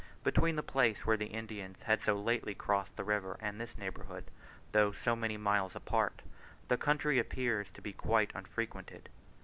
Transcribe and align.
Between 0.23 0.55
the 0.55 0.63
place 0.63 1.05
where 1.05 1.15
the 1.15 1.27
Indians 1.27 1.83
had 1.83 2.01
so 2.01 2.15
lately 2.15 2.55
crossed 2.55 2.95
the 2.97 3.03
river 3.03 3.37
and 3.39 3.61
this 3.61 3.77
neighbourhood, 3.77 4.31
though 4.71 4.91
so 4.91 5.15
many 5.15 5.37
miles 5.37 5.75
apart, 5.75 6.23
the 6.69 6.75
country 6.75 7.19
appears 7.19 7.71
to 7.73 7.83
be 7.83 7.93
quite 7.93 8.31
unfrequented. 8.33 9.09